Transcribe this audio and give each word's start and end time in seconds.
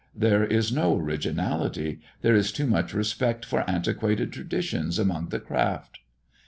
There 0.15 0.43
is 0.43 0.71
no 0.71 0.97
originality. 0.97 1.99
There 2.23 2.33
is 2.33 2.51
too 2.51 2.65
much 2.65 2.91
respect 2.91 3.45
for 3.45 3.63
antiquated 3.69 4.33
traditions 4.33 4.97
among 4.97 5.27
the 5.29 5.39
craft." 5.39 5.99